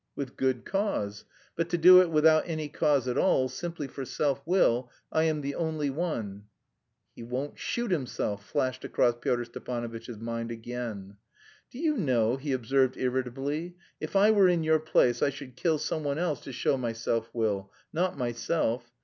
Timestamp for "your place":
14.63-15.21